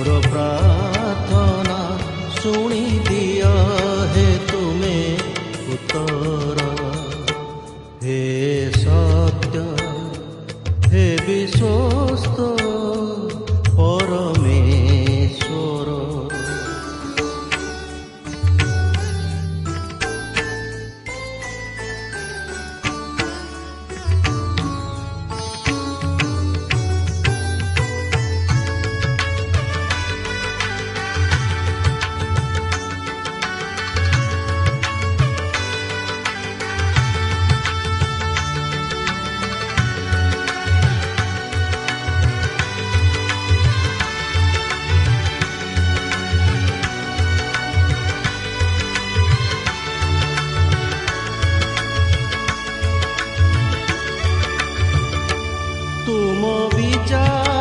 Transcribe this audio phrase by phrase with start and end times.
[0.00, 1.80] ମୋର ପ୍ରାର୍ଥନା
[2.36, 3.29] ଶୁଣିଦିଅ
[56.40, 57.59] সমবিচার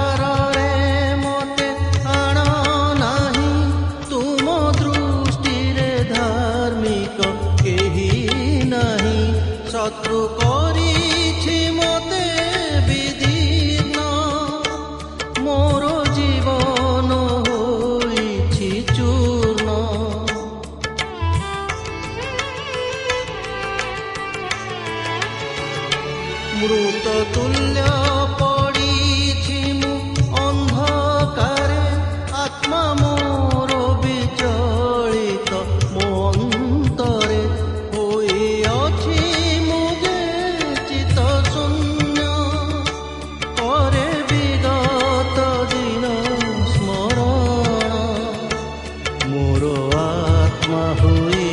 [51.01, 51.47] ହୋଇ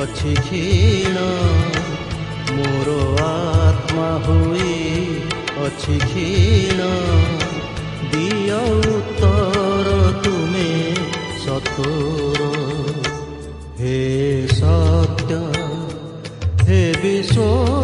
[0.00, 1.26] ଅଛି କ୍ଷୀଣ
[2.50, 4.74] ମୋର ଆତ୍ମା ହୋଇ
[5.66, 6.90] ଅଛି କ୍ଷୀଣ
[8.12, 8.60] ଦିଅ
[8.94, 10.68] ଉତ୍ତର ତୁମେ
[11.44, 12.50] ସତୋର
[13.80, 15.36] हे सत्य
[16.62, 17.79] हे विश्व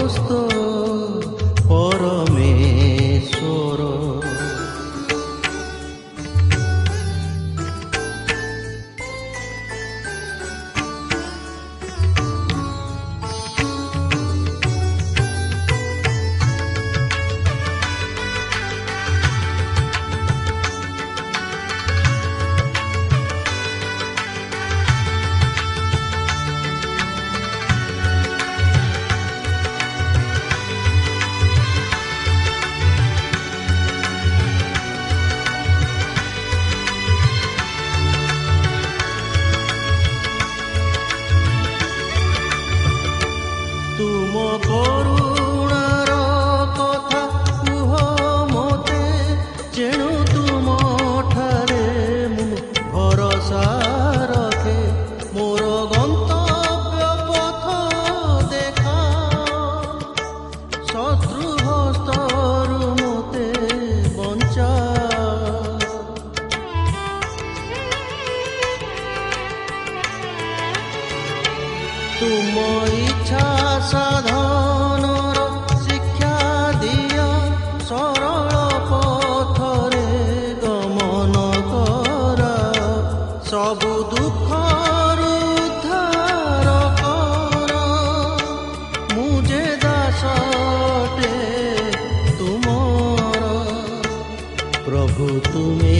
[95.16, 95.92] ପ୍ରଭୁ ତୁମେ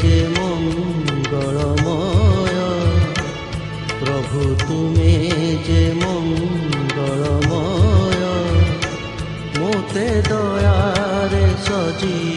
[0.00, 1.84] ଯେ ମଙ୍ଗଳମୟ
[4.00, 5.12] ପ୍ରଭୁ ତୁମେ
[5.68, 7.52] ଯେ ମଙ୍ଗଳମୟ
[9.58, 12.35] ମୋତେ ଦୟାରେ ସଜୀବ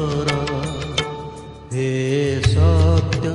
[0.00, 0.34] ଉତ୍ତର
[1.72, 1.88] ହେ
[2.44, 3.32] ସତ୍ୟ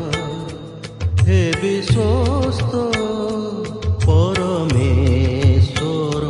[1.28, 2.74] ହେ ବିଶ୍ୱସ୍ତ
[4.06, 6.24] ପରମେଶ୍ୱର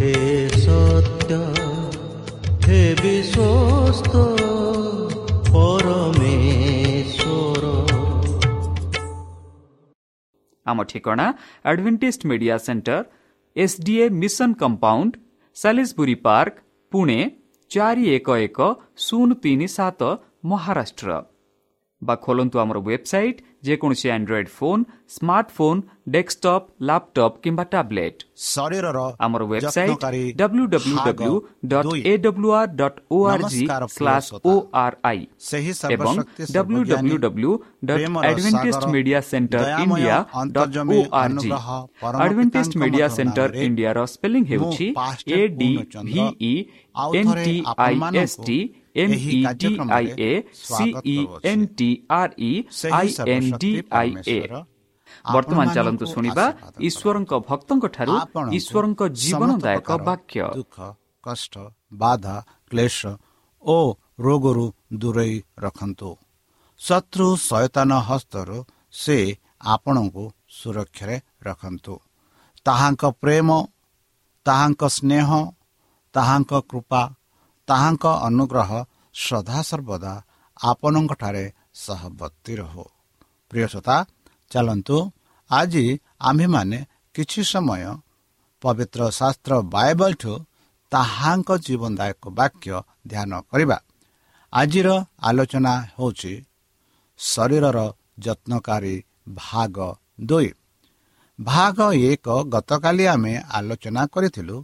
[0.00, 0.14] ହେ
[0.56, 1.38] ସତ୍ୟ
[2.66, 4.14] ହେ ବିଶ୍ୱସ୍ତ
[5.52, 7.64] ପରମେଶ୍ୱର
[10.66, 11.26] ଆମ ଠିକଣା
[11.64, 12.98] Adventist media centre
[13.56, 15.12] SDA mission compound
[15.56, 16.54] Salisbury park
[16.92, 17.18] Pune
[17.72, 18.58] ଚାରି ଏକ ଏକ
[19.04, 20.00] ଶୂନ ତିନି ସାତ
[20.44, 21.10] ମହାରାଷ୍ଟ୍ର।
[22.08, 24.82] ବା ଖୋଲନ୍ତୁ ଆମର ୱେବସାଇଟ୍ ଯେକୌଣସି Android phone
[25.16, 25.80] smartphone
[26.14, 28.18] desktop laptop କିମ୍ବା ଟ୍ୟାବ୍ଲେଟ୍
[28.52, 31.34] ଶରୀରର ଆମର ୱେବସାଇଟ୍ ଯତ୍ନକାରୀ ଡବ୍ଲ୍ୟୁ ଡବ୍ଲ୍ୟୁ ଡବ୍ଲ୍ୟୁ
[31.72, 34.96] ଡଟ୍ ଦୁଇ। A W R dot O R G ନମସ୍କାର ପ୍ରିୟ ସ୍ଲାସ୍ ଶ୍ରୋତା। ଓ ଆର୍
[35.10, 35.20] ଆଇ
[35.50, 37.52] ସେହି ଏବଂ ସର୍ବଶକ୍ତି ଡବ୍ଲ୍ୟୁ ଡବ୍ଲ୍ୟୁ ଡବ୍ଲ୍ୟୁ
[37.88, 41.68] ଡଟ୍ ପ୍ରେମର ଆଡଭେଣ୍ଟିଷ୍ଟ ସାଗର, ମିଡିଆ ସେଣ୍ଟର ଦୟାମୟ ଇଣ୍ଡିଆ ଡଟ୍ ଅନ୍ତର୍ଜମୀ ଓ ଆର୍ ଜି ଅନୁଗ୍ରହ
[42.02, 46.26] ପରମ ଆଡଭେଣ୍ଟିଷ୍ଟ ପିତାଙ୍କ ମିଡିଆ ମଧୁର ସେଣ୍ଟର ନାମରେ ଇଣ୍ଡିଆର ସ୍ପେଲିଂ ମୁଁ ହେଉଛି ପାଷ୍ଟର ଏ ଡି ପୂର୍ଣ୍ଣଚନ୍ଦ୍ର
[46.42, 46.54] ଭିଇ
[47.02, 48.58] ଆଉ ଏନ୍ ଥରେ ଟି ଆଇ ଏସ୍ ଆପଣମାନଙ୍କୁ ଟି
[48.94, 50.30] ଏମ୍ ଏହି ଇ ଡି କାର୍ଯ୍ୟକ୍ରମରେ
[53.92, 54.08] ଆଇ
[55.32, 56.44] ବର୍ତ୍ତମାନ ଚାଲନ୍ତୁ ଶୁଣିବା
[56.88, 57.84] ଈଶ୍ୱରଙ୍କ ଭକ୍ତଙ୍କ
[58.58, 60.76] ଈଶ୍ୱରଙ୍କ ଜୀବନଦାୟକ ବାକ୍ୟ ଦୁଃଖ
[61.26, 61.54] କଷ୍ଟ
[61.94, 62.36] ବାଧା
[62.70, 62.98] କ୍ଲେଶ
[63.62, 63.78] ଓ
[64.18, 64.66] ରୋଗରୁ
[65.00, 66.10] ଦୂରେଇ ରଖନ୍ତୁ
[66.80, 68.58] ଶତ୍ରୁ ଶୟତାନ ହସ୍ତରୁ
[68.94, 69.18] ସେ
[69.74, 71.94] ଆପଣଙ୍କୁ ସୁରକ୍ଷାରେ ରଖନ୍ତୁ
[72.66, 73.48] ତାହାଙ୍କ ପ୍ରେମ
[74.46, 75.28] ତାହାଙ୍କ ସ୍ନେହ
[76.14, 77.02] ତାହାଙ୍କ କୃପା
[77.68, 78.70] ତାହାଙ୍କ ଅନୁଗ୍ରହ
[79.14, 80.14] ସଦାସର୍ବଦା
[80.62, 81.44] ଆପଣଙ୍କଠାରେ
[81.74, 82.84] ସହବର୍ତ୍ତୀ ରହୁ।
[83.50, 83.96] ପ୍ରିୟସତା
[84.50, 84.96] ଚାଲନ୍ତୁ
[85.50, 85.84] ଆଜି
[86.20, 86.78] ଆମ୍ଭେମାନେ
[87.14, 87.82] କିଛି ସମୟ
[88.62, 90.32] ପବିତ୍ର ଶାସ୍ତ୍ର ବାଇବଲଠୁ
[90.92, 92.74] ତାହାଙ୍କ ଜୀବନଦାୟକ ବାକ୍ୟ
[93.06, 93.78] ଧ୍ୟାନ କରିବା।
[94.52, 94.88] ଆଜିର
[95.22, 96.34] ଆଲୋଚନା ହେଉଛି
[97.18, 97.78] ଶରୀରର
[98.18, 98.96] ଯତ୍ନକାରୀ
[99.34, 99.76] ଭାଗ
[100.20, 100.48] ଦୁଇ।
[101.38, 101.78] ଭାଗ
[102.10, 104.56] ଏକ ଗତକାଲି ଆମେ ଆଲୋଚନା କରିଥିଲୁ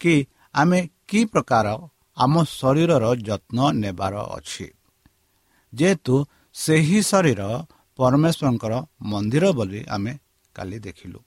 [0.00, 0.14] କି
[0.54, 1.66] ଆମେ କି ପ୍ରକାର
[2.16, 4.66] ଆମ ଶରୀରର ଯତ୍ନ ନେବାର ଅଛି।
[5.72, 6.14] ଯେହେତୁ
[6.54, 7.42] ସେହି ଶରୀର
[7.98, 10.12] ପରମେଶ୍ୱରଙ୍କର ମନ୍ଦିର ବୋଲି ଆମେ
[10.54, 11.20] କାଲି ଦେଖିଲୁ।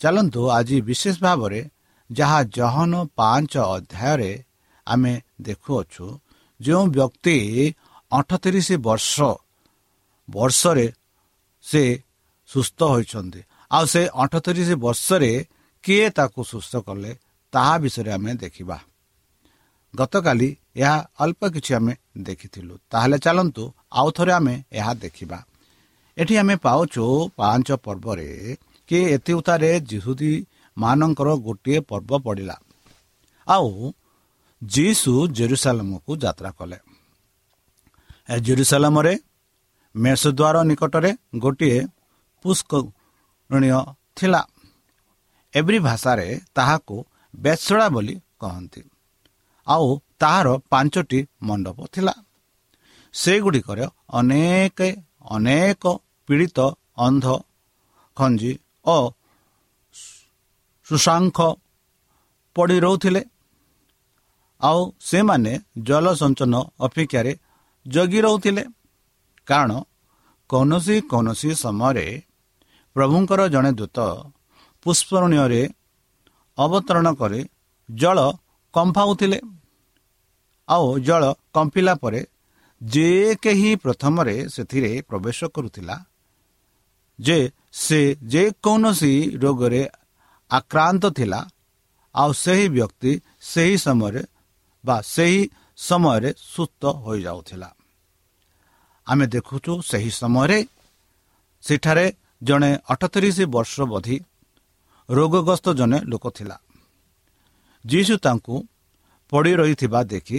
[0.00, 1.60] ଚାଲନ୍ତୁ ଆଜି ବିଶେଷ ଭାବରେ
[2.10, 4.32] ଯାହା ଜହନ ପାଞ୍ଚ ଅଧ୍ୟାୟରେ
[4.86, 6.06] ଆମେ ଦେଖୁଅଛୁ
[6.60, 7.36] ଯେଉଁ ବ୍ୟକ୍ତି
[8.12, 9.14] ଅଠତିରିଶ ବର୍ଷ
[10.28, 10.86] ବର୍ଷରେ
[11.62, 11.82] ସେ
[12.50, 15.32] ସୁସ୍ଥ ହୋଇଛନ୍ତି ଆଉ ସେ ଅଠତିରିଶ ବର୍ଷରେ
[15.84, 17.12] କିଏ ତାକୁ ସୁସ୍ଥ କଲେ
[17.52, 18.78] ତାହା ବିଷୟରେ ଆମେ ଦେଖିବା।
[19.96, 25.44] ଗତକାଲି ଏହା ଅଳ୍ପ କିଛି ଆମେ ଦେଖିଥିଲୁ। ତାହେଲେ ଚାଲନ୍ତୁ ଆଉ ଥରେ ଆମେ ଏହା ଦେଖିବା।
[26.18, 28.56] ଏଠି ଆମେ ପାଉଛୁ ପାଞ୍ଚ ପର୍ବରେ
[28.88, 30.46] କି ଏଥି ଉତ୍ତାରେ ଜିହୁଦୀ
[30.78, 32.56] ମାନଙ୍କର ଗୋଟିଏ ପର୍ବ ପଡ଼ିଲା।
[33.48, 33.92] ଆଉ
[34.64, 36.78] ଯୀଶୁ ଜେରୁସାଲାମକୁ ଯାତ୍ରା କଲେ।
[38.40, 39.18] ଜେରୁସାଲାମରେ
[39.96, 41.86] ମେଷଦ୍ୱାର ନିକଟରେ ଗୋଟିଏ
[42.42, 43.80] ପୁଷ୍କରଣୀୟ
[44.16, 44.42] ଥିଲା।
[45.54, 47.04] ଏବ୍ରି ଭାଷାରେ ତାହାକୁ
[47.36, 48.87] ବେସଡ଼ା ବୋଲି କହନ୍ତି।
[49.68, 49.86] ଆଉ
[50.18, 52.14] ତାହାର ପାଞ୍ଚଟି ମଣ୍ଡପ ଥିଲା।
[53.14, 54.78] ସେଗୁଡ଼ିକରେ ଅନେକ
[55.30, 55.84] ଅନେକ
[56.26, 56.58] ପୀଡ଼ିତ
[56.98, 57.26] ଅନ୍ଧ
[58.16, 58.52] ଖଞ୍ଜି
[58.86, 58.96] ଓ
[60.86, 61.38] ସୁଶାଙ୍କ
[62.56, 63.22] ପଡ଼ି ରହୁଥିଲେ।
[64.60, 67.32] ଆଉ ସେମାନେ ଜଳସଞ୍ଚନ ଅପେକ୍ଷାରେ
[67.86, 68.64] ଜଗି ରହୁଥିଲେ।
[69.48, 69.72] କାରଣ
[70.50, 72.06] କୌଣସି କୌଣସି ସମୟରେ
[72.96, 73.98] ପ୍ରଭୁଙ୍କର ଜଣେ ଦୂତ
[74.86, 75.62] ପୁଷ୍ପରଣୀୟରେ
[76.58, 77.40] ଅବତରଣ କରି
[77.88, 78.18] ଜଳ
[78.74, 79.38] କମ୍ପାଉଥିଲେ।
[80.68, 81.22] ଆଉ ଜଳ
[81.54, 82.20] କମ୍ପିଲା ପରେ
[82.80, 85.96] ଯେ କେହି ପ୍ରଥମରେ ସେଥିରେ ପ୍ରବେଶ କରୁଥିଲା
[87.18, 87.38] ଯେ
[87.72, 89.82] ସେ ଯେକୌଣସି ରୋଗରେ
[90.50, 91.40] ଆକ୍ରାନ୍ତ ଥିଲା
[92.14, 94.22] ଆଉ ସେହି ବ୍ୟକ୍ତି ସେହି ସମୟରେ
[94.84, 95.42] ବା ସେହି
[95.78, 97.68] ସମୟରେ ସୁସ୍ଥ ହୋଇଯାଉଥିଲା।
[99.06, 100.58] ଆମେ ଦେଖୁଛୁ ସେହି ସମୟରେ
[101.62, 102.06] ସେଠାରେ
[102.42, 104.16] ଜଣେ ଅଠତିରିଶ ବର୍ଷ ବଧି
[105.08, 106.56] ରୋଗଗ୍ରସ୍ତ ଜଣେ ଲୋକ ଥିଲା।
[107.84, 108.54] ଯୀଶୁ ତାଙ୍କୁ
[109.32, 110.38] ପଡ଼ି ରହିଥିବା ଦେଖି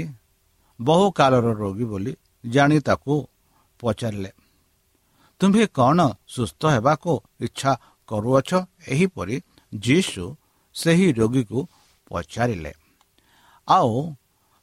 [0.79, 2.13] ବହୁ କାଳର ରୋଗୀ ବୋଲି
[2.45, 3.13] ଜାଣି ତାକୁ
[3.79, 4.31] ପଚାରିଲେ
[5.41, 7.71] ତୁମ୍ଭେ କ'ଣ ସୁସ୍ଥ ହେବାକୁ ଇଚ୍ଛା
[8.09, 8.51] କରୁଅଛ?
[8.87, 9.35] ଏହିପରି
[9.79, 10.25] ଯୀଶୁ
[10.75, 11.59] ସେହି ରୋଗୀକୁ
[12.09, 12.71] ପଚାରିଲେ।
[13.67, 13.93] ଆଉ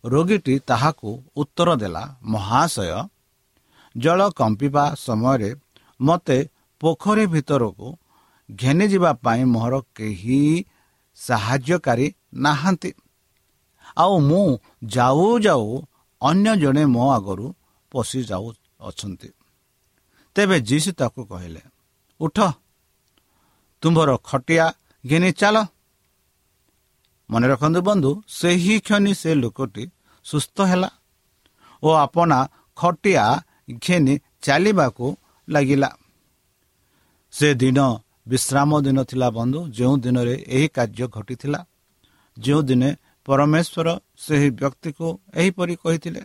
[0.05, 2.91] ରୋଗୀଟି ତାହାକୁ ଉତ୍ତର ଦେଲା ମହାଶୟ
[3.95, 5.51] ଜଳ କମ୍ପିବା ସମୟରେ
[6.01, 6.39] ମୋତେ
[6.81, 7.87] ପୋଖରୀ ଭିତରକୁ
[8.49, 10.41] ଘେନିଯିବା ପାଇଁ ମୋର କେହି
[11.19, 12.91] ସାହାଯ୍ୟକାରୀ ନାହାନ୍ତି।
[13.97, 14.47] ଆଉ ମୁଁ
[14.87, 15.67] ଯାଉ ଯାଉ
[16.23, 17.47] ଅନ୍ୟ ଜଣେ ମୋ ଆଗରୁ
[17.93, 18.47] ପଶି ଯାଉ
[18.81, 19.31] ଅଛନ୍ତି।
[20.37, 21.63] ତେବେ ଯୀଶୁ ତାକୁ କହିଲେ
[22.21, 22.39] ଉଠ
[23.83, 24.65] ତୁମ୍ଭର ଖଟିଆ
[25.05, 25.57] ଘେନି ଚାଲ।
[27.31, 29.85] ମନେ ରଖନ୍ତୁ ବନ୍ଧୁ ସେହି କ୍ଷଣି ସେ ଲୋକଟି
[30.27, 30.91] ସୁସ୍ଥ ହେଲା
[31.83, 32.39] ଓ ଆପଣା
[32.77, 33.25] ଖଟିଆ
[33.85, 35.07] ଘେନି ଚାଲିବାକୁ
[35.49, 35.91] ଲାଗିଲା।
[37.33, 37.79] ସେ ଦିନ
[38.29, 41.61] ବିଶ୍ରାମ ଦିନ ଥିଲା ବନ୍ଧୁ ଯେଉଁ ଦିନରେ ଏହି କାର୍ଯ୍ୟ ଘଟିଥିଲା
[42.37, 42.91] ଯେଉଁ ଦିନେ
[43.27, 46.23] ପରମେଶ୍ୱର ସେହି ବ୍ୟକ୍ତିକୁ ଏହିପରି କହିଥିଲେ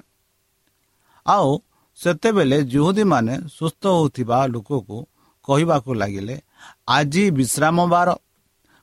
[1.25, 1.51] ଆଉ
[1.99, 4.97] ସେତେବେଳେ ଜୁହୁଦୀମାନେ ସୁସ୍ଥ ହେଉଥିବା ଲୋକକୁ
[5.47, 6.35] କହିବାକୁ ଲାଗିଲେ
[6.87, 8.09] ଆଜି ବିଶ୍ରାମ ବାର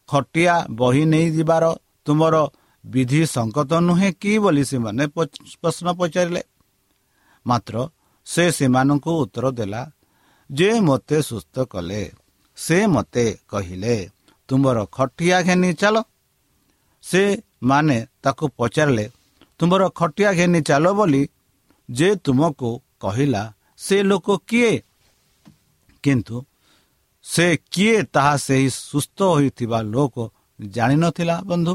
[0.09, 1.65] ଖଟିଆ ବହି ନେଇଯିବାର
[2.05, 2.37] ତୁମର
[2.85, 5.05] ବିଧି ସଙ୍କତ ନୁହେଁ କି ବୋଲି ସେମାନେ
[5.63, 6.43] ପ୍ରଶ୍ନ ପଚାରିଲେ
[7.47, 7.75] ମାତ୍ର
[8.27, 9.83] ସେ ସେମାନଙ୍କୁ ଉତ୍ତର ଦେଲା
[10.51, 12.03] ଯେ ମୋତେ ସୁସ୍ଥ କଲେ
[12.59, 13.97] ସେ ମୋତେ କହିଲେ
[14.49, 15.97] ତୁମର ଖଟିଆ ଘେନି ଚାଲ।
[17.05, 17.23] ସେ
[17.63, 19.07] ମାନେ ତାକୁ ପଚାରିଲେ
[19.59, 21.23] ତୁମର ଖଟିଆ ଘେନି ଚାଲ ବୋଲି
[21.89, 23.43] ଯେ ତୁମକୁ କହିଲା
[23.77, 24.73] ସେ ଲୋକ କିଏ?
[26.05, 26.37] କିନ୍ତୁ
[27.25, 30.17] ସେ କିଏ ତାହା ସେହି ସୁସ୍ଥ ହୋଇଥିବା ଲୋକ
[30.61, 31.75] ଜାଣିନଥିଲା ବନ୍ଧୁ।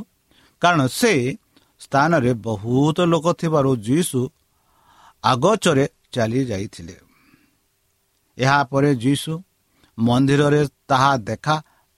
[0.62, 1.13] କାରଣ ସେ
[1.82, 4.20] ସ୍ଥାନରେ ବହୁତ ଲୋକ ଥିବାରୁ ଯୀଶୁ
[5.24, 6.96] ଆଗଚରେ ଚାଲି ଯାଇଥିଲେ
[8.38, 9.34] ଏହାପରେ ଯୀଶୁ
[9.98, 11.56] ମନ୍ଦିରରେ ତାହା ଦେଖା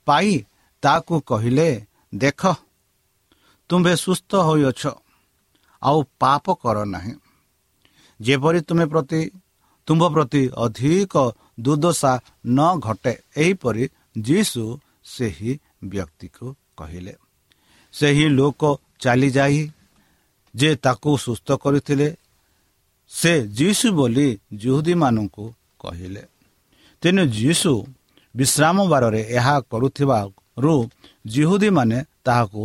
[0.07, 0.33] ପାଇ
[0.83, 1.69] ତାକୁ କହିଲେ
[2.15, 2.41] ଦେଖ
[3.69, 4.81] ତୁମ୍ଭେ ସୁସ୍ଥ ହୋଇଅଛ।
[5.81, 7.13] ଆଉ ପାପ କର ନାହିଁ।
[8.21, 9.21] ଯେପରି ତୁମେ ପ୍ରତି
[9.87, 11.13] ତୁମ୍ଭ ପ୍ରତି ଅଧିକ
[11.59, 12.13] ଦୁର୍ଦଶା
[12.45, 13.83] ନ ଘଟେ ଏହିପରି
[14.21, 14.63] ଯୀଶୁ
[15.03, 15.51] ସେହି
[15.83, 16.45] ବ୍ୟକ୍ତିକୁ
[16.77, 17.13] କହିଲେ।
[17.93, 18.61] ସେହି ଲୋକ
[18.99, 19.61] ଚାଲିଯାଇ
[20.55, 22.07] ଯେ ତାକୁ ସୁସ୍ଥ କରିଥିଲେ
[23.11, 25.45] ସେ ଯୀଶୁ ବୋଲି ଜୁହୁଦୀମାନଙ୍କୁ
[25.79, 26.23] କହିଲେ।
[27.01, 27.71] ତେଣୁ ଯୀଶୁ
[28.35, 30.75] ବିଶ୍ରାମ ବାରରେ ଏହା କରୁଥିବାରୁ
[31.27, 32.61] ଜିହୁଦୀମାନେ ତାହାକୁ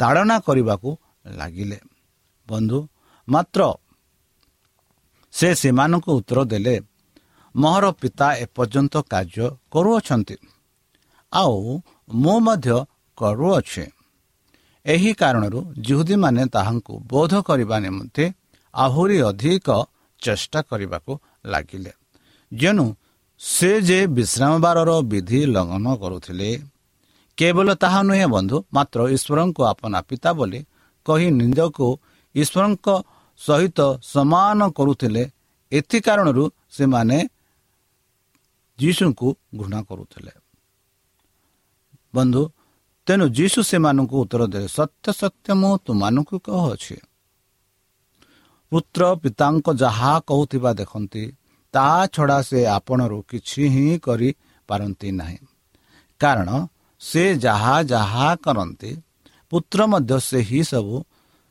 [0.00, 0.90] ତାଡ଼ନା କରିବାକୁ
[1.38, 1.78] ଲାଗିଲେ।
[2.48, 2.78] ବନ୍ଧୁ
[3.28, 3.60] ମାତ୍ର
[5.34, 6.76] ସେ ସେମାନଙ୍କୁ ଉତ୍ତର ଦେଲେ
[7.54, 10.36] ମୋହର ପିତା ଏପର୍ଯ୍ୟନ୍ତ କାର୍ଯ୍ୟ କରୁଅଛନ୍ତି
[11.32, 11.56] ଆଉ
[12.14, 12.76] ମୁଁ ମଧ୍ୟ
[13.18, 13.84] କରୁଅଛେ।
[14.86, 18.24] ଏହି କାରଣରୁ ଜୁହୁଦୀମାନେ ତାହାଙ୍କୁ ବୋଧ କରିବା ନିମନ୍ତେ
[18.74, 19.68] ଆହୁରି ଅଧିକ
[20.22, 21.12] ଚେଷ୍ଟା କରିବାକୁ
[21.46, 21.92] ଲାଗିଲେ।
[22.52, 22.86] ଯେଣୁ
[23.40, 26.50] ସେ ଯେ ବିଶ୍ରାମବାରର ବିଧି ଲଙ୍ଘନ କରୁଥିଲେ
[27.38, 30.60] କେବଳ ତାହା ନୁହେଁ ବନ୍ଧୁ ମାତ୍ର ଈଶ୍ୱରଙ୍କୁ ଆପଣା ପିତା ବୋଲି
[31.06, 31.88] କହି ନିଜକୁ
[32.34, 32.86] ଈଶ୍ୱରଙ୍କ
[33.40, 33.78] ସହିତ
[34.12, 35.24] ସମାନ କରୁଥିଲେ
[35.72, 37.18] ଏଥି କାରଣରୁ ସେମାନେ
[38.78, 40.32] ଯୀଶୁଙ୍କୁ ଘୃଣା କରୁଥିଲେ।
[42.14, 42.42] ବନ୍ଧୁ
[43.06, 46.96] ତେଣୁ ଯୀଶୁ ସେମାନଙ୍କୁ ଉତ୍ତର ଦେଲେ ସତ୍ୟ ସତ୍ୟ ମୁଁ ତୁମାନଙ୍କୁ କହୁଅଛି।
[48.72, 51.24] ପୁତ୍ର ପିତାଙ୍କ ଯାହା କହୁଥିବା ଦେଖନ୍ତି
[51.74, 55.38] ତାହା ଛଡ଼ା ସେ ଆପଣରୁ କିଛି ହିଁ କରିପାରନ୍ତି ନାହିଁ।
[56.20, 56.50] କାରଣ
[57.00, 58.90] ସେ ଯାହା ଯାହା କରନ୍ତି
[59.52, 60.96] ପୁତ୍ର ମଧ୍ୟ ସେହି ସବୁ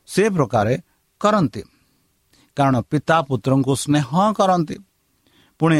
[0.08, 0.74] ସେ ପ୍ରକାରେ
[1.20, 1.62] କରନ୍ତି।
[2.56, 4.76] କାରଣ ପିତା ପୁତ୍ରଙ୍କୁ ସ୍ନେହ କରନ୍ତି।
[5.60, 5.78] ପୁଣି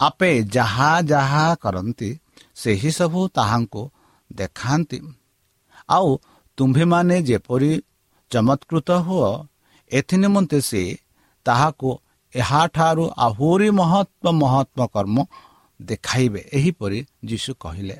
[0.00, 2.10] ଆପେ ଯାହା ଯାହା କରନ୍ତି
[2.54, 3.82] ସେହି ସବୁ ତାହାଙ୍କୁ
[4.30, 4.98] ଦେଖାନ୍ତି।
[5.88, 6.08] ଆଉ
[6.58, 7.72] ତୁମ୍ଭେମାନେ ଯେପରି
[8.30, 9.30] ଚମତ୍କୃତ ହୁଅ
[9.90, 10.82] ଏଥି ନିମନ୍ତେ ସେ
[11.46, 11.88] ତାହାକୁ
[12.34, 15.16] ଏହାଠାରୁ ଆହୁରି ମହତ୍ଵ ମହତ୍ଵ କର୍ମ
[15.80, 17.96] ଦେଖାଇବେ ଏହିପରି ଯୀଶୁ କହିଲେ।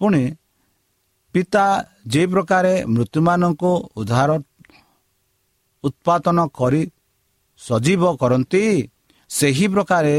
[0.00, 0.22] ପୁଣି
[1.34, 1.64] ପିତା
[2.06, 4.30] ଯେ ପ୍ରକାରେ ମୃତ୍ୟୁମାନଙ୍କୁ ଉଦ୍ଧାର
[5.84, 6.82] ଉତ୍ପାଦନ କରି
[7.60, 8.62] ସଜୀବ କରନ୍ତି
[9.30, 10.14] ସେହି ପ୍ରକାରେ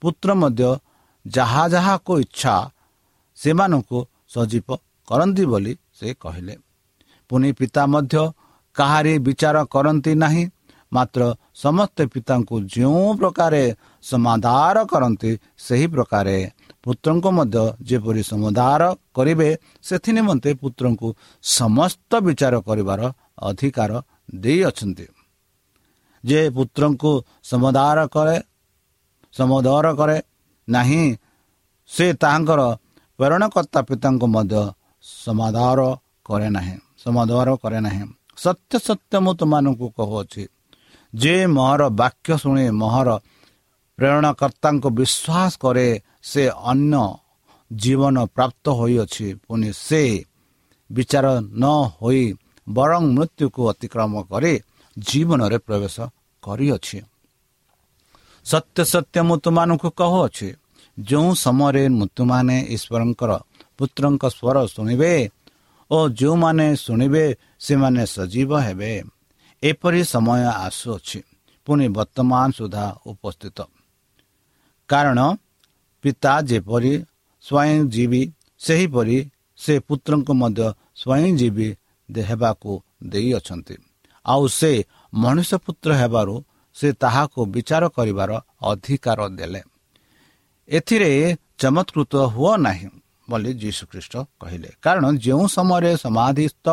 [0.00, 0.70] ପୁତ୍ର ମଧ୍ୟ
[1.26, 2.54] ଯାହା ଯାହାକୁ ଇଚ୍ଛା
[3.38, 3.98] ସେମାନଙ୍କୁ
[4.34, 4.68] ସଜୀବ
[5.08, 6.54] କରନ୍ତି ବୋଲି ସେ କହିଲେ।
[7.30, 8.22] ପୁଣି ପିତା ମଧ୍ୟ
[8.76, 10.44] କାହାରି ବିଚାର କରନ୍ତି ନାହିଁ
[10.92, 11.20] ମାତ୍ର
[11.54, 13.62] ସମସ୍ତେ ପିତାଙ୍କୁ ଯେଉଁ ପ୍ରକାରେ
[14.04, 16.36] ସମାଧାର କରନ୍ତି ସେହି ପ୍ରକାରେ
[16.88, 18.82] ପୁତ୍ରଙ୍କୁ ମଧ୍ୟ ଯେପରି ସମାଧାର
[19.16, 19.48] କରିବେ
[19.82, 21.08] ସେଥି ନିମନ୍ତେ ପୁତ୍ରଙ୍କୁ
[21.44, 23.00] ସମସ୍ତ ବିଚାର କରିବାର
[23.48, 23.90] ଅଧିକାର
[24.34, 25.06] ଦେଇଅଛନ୍ତି।
[26.24, 27.12] ଯେ ପୁତ୍ରଙ୍କୁ
[27.50, 28.36] ସମଦାର କରେ
[29.34, 30.16] ସମୋଦର କରେ
[30.68, 31.04] ନାହିଁ
[31.90, 32.60] ସେ ତାହାଙ୍କର
[33.18, 34.62] ପ୍ରେରଣକର୍ତ୍ତା ପିତାଙ୍କୁ ମଧ୍ୟ
[35.24, 35.80] ସମାଧାର
[36.26, 38.04] କରେ ନାହିଁ ସମାଧାର କରେ ନାହିଁ।
[38.44, 40.42] ସତ୍ୟ ସତ୍ୟ ମୁଁ ତୁମମାନଙ୍କୁ କହୁଅଛି।
[41.12, 43.08] ଯେ ମୋହର ବାକ୍ୟ ଶୁଣି ମୋହର
[43.98, 45.88] ପ୍ରେରଣାକର୍ତ୍ତାଙ୍କୁ ବିଶ୍ୱାସ କରେ
[46.22, 47.04] ସେ ଅନ୍ୟ
[47.72, 50.24] ଜୀବନ ପ୍ରାପ୍ତ ହୋଇଅଛି। ପୁଣି ସେ
[50.90, 51.64] ବିଚାର ନ
[52.02, 52.34] ହୋଇ
[52.68, 54.52] ବରଂ ମୃତ୍ୟୁକୁ ଅତିକ୍ରମ କରି
[54.98, 55.96] ଜୀବନରେ ପ୍ରବେଶ
[56.42, 56.98] କରିଅଛି।
[58.44, 60.48] ସତ୍ୟ ସତ୍ୟ ମୁଁ ତୁମମାନଙ୍କୁ କହୁଅଛି।
[61.00, 63.30] ଯେଉଁ ସମୟରେ ମୃତ୍ୟୁମାନେ ଈଶ୍ୱରଙ୍କର
[63.78, 65.12] ପୁତ୍ରଙ୍କ ସ୍ୱର ଶୁଣିବେ
[65.90, 67.24] ଓ ଯେଉଁମାନେ ଶୁଣିବେ
[67.58, 68.92] ସେମାନେ ସଜୀବ ହେବେ।
[69.62, 71.20] ଏପରି ସମୟ ଆସୁଅଛି।
[71.66, 73.58] ପୁଣି ବର୍ତ୍ତମାନ ସୁଦ୍ଧା ଉପସ୍ଥିତ।
[74.88, 75.18] କାରଣ
[76.04, 76.92] ପିତା ଯେପରି
[77.44, 78.22] ସ୍ୱୟଂଜୀବୀ
[78.58, 79.18] ସେହିପରି
[79.58, 80.66] ସେ ପୁତ୍ରଙ୍କୁ ମଧ୍ୟ
[81.00, 81.68] ସ୍ୱୟଂଜୀବୀ
[82.28, 83.74] ହେବାକୁ ଦେଇଅଛନ୍ତି।
[84.26, 84.72] ଆଉ ସେ
[85.14, 86.34] ମଣିଷ ପୁତ୍ର ହେବାରୁ
[86.76, 88.30] ସେ ତାହାକୁ ବିଚାର କରିବାର
[88.70, 89.60] ଅଧିକାର ଦେଲେ।
[90.68, 91.10] ଏଥିରେ
[91.58, 92.88] ଚମତ୍କୃତ ହୁଅ ନାହିଁ
[93.30, 96.66] ବୋଲି ଯୀଶୁଖ୍ରୀଷ୍ଟ କହିଲେ। କାରଣ ଯେଉଁ ସମୟରେ ସମାଧିସ୍ଥ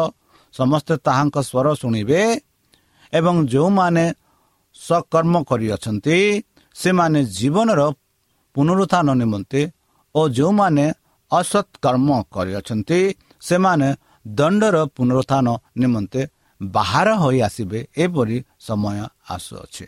[0.53, 2.21] ସମସ୍ତେ ତାହାଙ୍କ ସ୍ୱର ଶୁଣିବେ
[3.13, 4.05] ଏବଂ ଯେଉଁମାନେ
[4.75, 6.17] ସକର୍ମ କରିଅଛନ୍ତି
[6.75, 7.81] ସେମାନେ ଜୀବନର
[8.55, 9.61] ପୁନରୁତ୍ଥାନ ନିମନ୍ତେ
[10.15, 10.85] ଓ ଯେଉଁମାନେ
[11.31, 12.99] ଅସତ୍କର୍ମ କରିଅଛନ୍ତି
[13.41, 13.89] ସେମାନେ
[14.27, 15.47] ଦଣ୍ଡର ପୁନରୁତ୍ଥାନ
[15.77, 16.21] ନିମନ୍ତେ
[16.61, 18.97] ବାହାର ହୋଇ ଆସିବେ ଏପରି ସମୟ
[19.29, 19.85] ଆସୁଅଛି।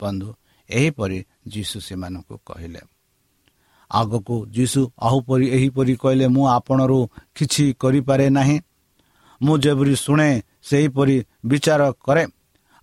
[0.00, 0.28] ବନ୍ଧୁ
[0.70, 1.18] ଏହିପରି
[1.52, 2.80] ଯୀଶୁ ସେମାନଙ୍କୁ କହିଲେ।
[3.90, 6.98] ଆଗକୁ ଯୀଶୁ ଆହୁପରି ଏହିପରି କହିଲେ ମୁଁ ଆପଣରୁ
[7.34, 8.56] କିଛି କରିପାରେ ନାହିଁ।
[9.40, 10.30] ମୁଁ ଯେପରି ଶୁଣେ
[10.62, 12.24] ସେହିପରି ବିଚାର କରେ।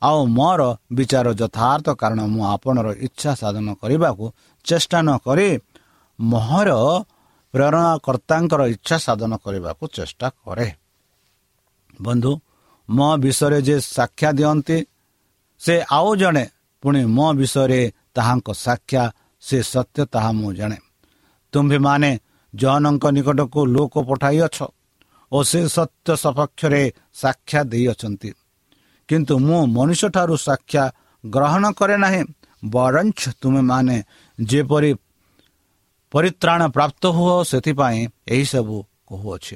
[0.02, 0.62] ଆଉ ମୋର
[0.94, 4.26] ବିଚାର ଯଥାର୍ଥ କାରଣ ମୁଁ ଆପଣର ଇଚ୍ଛା ସାଧନ କରିବାକୁ
[4.70, 5.50] ଚେଷ୍ଟା ନ କରି
[6.20, 6.70] ମୋହର
[7.54, 10.68] ପ୍ରେରଣାକର୍ତ୍ତାଙ୍କର ଇଚ୍ଛା ସାଧନ କରିବାକୁ ଚେଷ୍ଟା କରେ।
[12.02, 12.32] ବନ୍ଧୁ
[12.90, 14.78] ମୋ ବିଷୟରେ ଯେ ସାକ୍ଷା ଦିଅନ୍ତି
[15.62, 16.46] ସେ ଆଉ ଜଣେ।
[16.84, 17.82] ପୁଣି ମୋ ବିଷୟରେ
[18.16, 19.04] ତାହାଙ୍କ ସାକ୍ଷା
[19.44, 20.78] ସେ ସତ୍ୟ ତାହା ମୁଁ ଜାଣେ।
[21.54, 22.12] ତୁମ୍ଭେମାନେ
[22.54, 24.58] ଜନଙ୍କ ନିକଟକୁ ଲୋକ ପଠାଇଅଛ
[25.32, 26.84] ଓ ସେ ସତ୍ୟ ସପକ୍ଷରେ
[27.14, 28.30] ସାକ୍ଷା ଦେଇଅଛନ୍ତି।
[29.10, 30.84] କିନ୍ତୁ ମୁଁ ମଣିଷଠାରୁ ସାକ୍ଷା
[31.24, 32.22] ଗ୍ରହଣ କରେ ନାହିଁ
[32.66, 33.98] ବରଞ୍ଚ ତୁମେମାନେ
[34.38, 34.92] ଯେପରି
[36.12, 39.56] ପରିତ୍ରାଣ ପ୍ରାପ୍ତ ହୁଅ ସେଥିପାଇଁ ଏହିସବୁ କହୁଅଛି।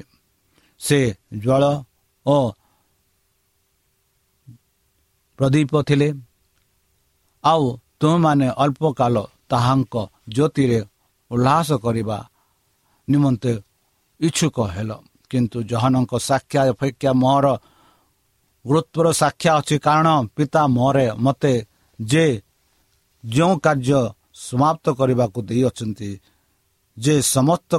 [0.80, 0.98] ସେ
[1.38, 1.62] ଜଳ
[2.26, 2.36] ଓ
[5.38, 6.08] ପ୍ରଦୀପ ଥିଲେ।
[7.44, 7.64] ଆଉ
[8.00, 9.14] ତୁମେମାନେ ଅଳ୍ପ କାଳ
[9.48, 9.94] ତାହାଙ୍କ
[10.28, 10.80] ଜ୍ୟୋତିରେ
[11.30, 12.18] ଉଲ୍ଲାସ କରିବା
[13.08, 13.52] ନିମନ୍ତେ
[14.20, 14.90] ଇଚ୍ଛୁକ ହେଲ।
[15.30, 17.46] କିନ୍ତୁ ଜହନଙ୍କ ସାକ୍ଷା ଅପେକ୍ଷା ମୋର
[18.66, 21.54] ଗୁରୁତ୍ୱର ସାକ୍ଷା ଅଛି। କାରଣ ପିତା ମୋରେ ମୋତେ
[22.00, 22.26] ଯେ
[23.24, 24.00] ଯେଉଁ କାର୍ଯ୍ୟ
[24.48, 26.10] ସମାପ୍ତ କରିବାକୁ ଦେଇଅଛନ୍ତି।
[26.96, 27.72] ଯେ ସମସ୍ତ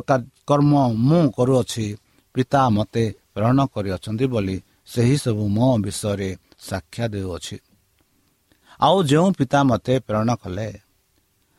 [0.48, 0.74] କର୍ମ
[1.08, 1.86] ମୁଁ କରୁଅଛି
[2.36, 4.58] ପିତା ମୋତେ ପ୍ରେରଣ କରିଅଛନ୍ତି ବୋଲି
[4.94, 6.30] ସେହି ସବୁ ମୋ ବିଷୟରେ
[6.70, 7.58] ସାକ୍ଷା ଦେଉଅଛି।
[8.80, 10.70] ଆଉ ଯେଉଁ ପିତା ମୋତେ ପ୍ରେରଣ କଲେ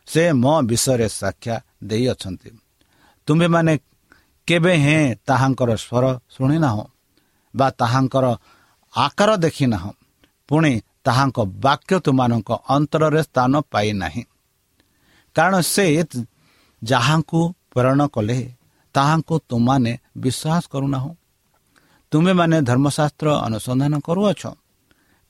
[0.09, 2.51] ସେ ମୋ ବିଷୟରେ ସାକ୍ଷା ଦେଇଅଛନ୍ତି।
[3.29, 3.75] ତୁମ୍ଭେମାନେ
[4.49, 6.85] କେବେ ହେଁ ତାହାଙ୍କର ସ୍ୱର ଶୁଣିନାହୁଁ
[7.55, 8.27] ବା ତାହାଙ୍କର
[8.95, 9.93] ଆକାର ଦେଖିନାହୁଁ।
[10.49, 10.73] ପୁଣି
[11.07, 14.23] ତାହାଙ୍କ ବାକ୍ୟ ତୁମମାନଙ୍କ ଅନ୍ତରରେ ସ୍ଥାନ ପାଇନାହିଁ।
[15.35, 16.05] କାରଣ ସେ
[16.85, 17.41] ଯାହାଙ୍କୁ
[17.75, 18.39] ପ୍ରେରଣ କଲେ
[18.95, 21.15] ତାହାଙ୍କୁ ତୁମମାନେ ବିଶ୍ୱାସ କରୁନାହୁଁ।
[22.11, 24.43] ତୁମେମାନେ ଧର୍ମଶାସ୍ତ୍ର ଅନୁସନ୍ଧାନ କରୁଅଛ।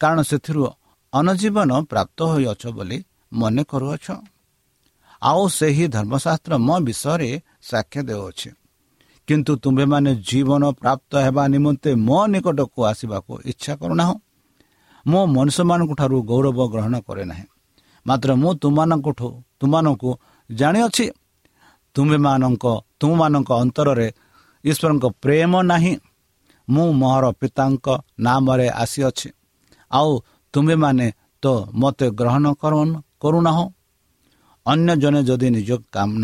[0.00, 0.62] କାରଣ ସେଥିରୁ
[1.12, 2.98] ଅନଜୀବନ ପ୍ରାପ୍ତ ହୋଇଅଛ ବୋଲି
[3.32, 4.06] ମନେ କରୁଅଛ।
[5.22, 7.30] ଆଉ ସେହି ଧର୍ମଶାସ୍ତ୍ର ମୋ ବିଷୟରେ
[7.62, 8.50] ସାକ୍ଷ୍ୟ ଦେଉଅଛି।
[9.26, 14.18] କିନ୍ତୁ ତୁମ୍ଭେମାନେ ଜୀବନ ପ୍ରାପ୍ତ ହେବା ନିମନ୍ତେ ମୋ ନିକଟକୁ ଆସିବାକୁ ଇଚ୍ଛା କରୁନାହୁଁ।
[15.06, 17.44] ମୁଁ ମଣିଷମାନଙ୍କ ଠାରୁ ଗୌରବ ଗ୍ରହଣ କରେ ନାହିଁ।
[18.06, 19.28] ମାତ୍ର ମୁଁ ତୁମମାନଙ୍କଠୁ
[19.64, 20.10] ତୁମମାନଙ୍କୁ
[20.50, 21.06] ଜାଣିଅଛି।
[21.94, 22.64] ତୁମ୍ଭେମାନଙ୍କ
[23.00, 24.08] ତୁମମାନଙ୍କ ଅନ୍ତରରେ
[24.64, 25.94] ଈଶ୍ୱରଙ୍କ ପ୍ରେମ ନାହିଁ।
[26.68, 27.86] ମୁଁ ମୋହର ପିତାଙ୍କ
[28.20, 29.28] ନାମରେ ଆସିଅଛି।
[29.90, 30.10] ଆଉ
[30.54, 31.06] ତୁମ୍ଭେମାନେ
[31.42, 31.46] ତ
[31.80, 32.44] ମୋତେ ଗ୍ରହଣ
[33.20, 33.66] କରୁନାହୁଁ।
[34.66, 35.70] ଅନ୍ୟ ଜଣେ ଯଦି ନିଜ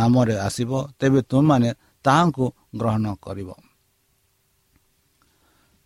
[0.01, 1.69] ନାମରେ ଆସିବ ତେବେ ତୁମେମାନେ
[2.05, 3.49] ତାହାଙ୍କୁ ଗ୍ରହଣ କରିବ।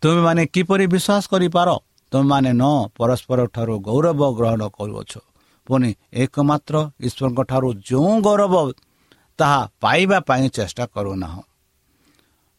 [0.01, 1.69] ତୁମେମାନେ କିପରି ବିଶ୍ୱାସ କରିପାର?
[2.11, 2.63] ତୁମେମାନେ ନ
[2.97, 5.13] ପରସ୍ପର ଠାରୁ ଗୌରବ ଗ୍ରହଣ କରୁଅଛ।
[5.67, 5.89] ପୁଣି
[6.23, 6.75] ଏକମାତ୍ର
[7.07, 8.55] ଈଶ୍ୱରଙ୍କ ଠାରୁ ଯେଉଁ ଗୌରବ
[9.39, 11.43] ତାହା ପାଇବା ପାଇଁ ଚେଷ୍ଟା କରୁନାହୁଁ।